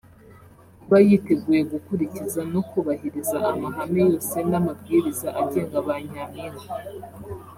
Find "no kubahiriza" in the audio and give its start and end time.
2.53-3.37